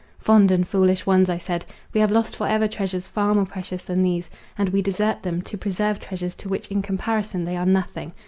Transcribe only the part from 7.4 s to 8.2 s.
they are nothing.